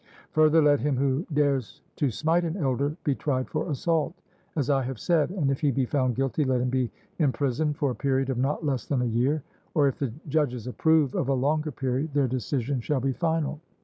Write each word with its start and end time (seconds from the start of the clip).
Further, 0.31 0.63
let 0.63 0.79
him 0.79 0.97
who 0.97 1.27
dares 1.31 1.83
to 1.97 2.09
smite 2.09 2.43
an 2.43 2.57
elder 2.57 2.97
be 3.03 3.13
tried 3.13 3.47
for 3.47 3.69
assault, 3.69 4.15
as 4.55 4.67
I 4.67 4.81
have 4.81 4.97
said, 4.99 5.29
and 5.29 5.51
if 5.51 5.59
he 5.59 5.69
be 5.69 5.85
found 5.85 6.15
guilty, 6.15 6.43
let 6.43 6.59
him 6.59 6.71
be 6.71 6.89
imprisoned 7.19 7.77
for 7.77 7.91
a 7.91 7.95
period 7.95 8.31
of 8.31 8.39
not 8.39 8.65
less 8.65 8.87
than 8.87 9.03
a 9.03 9.05
year, 9.05 9.43
or 9.75 9.87
if 9.87 9.99
the 9.99 10.11
judges 10.27 10.65
approve 10.65 11.13
of 11.13 11.27
a 11.29 11.35
longer 11.35 11.71
period, 11.71 12.15
their 12.15 12.27
decision 12.27 12.81
shall 12.81 12.99
be 12.99 13.13
final. 13.13 13.59